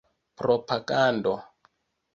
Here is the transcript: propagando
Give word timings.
propagando 0.39 1.35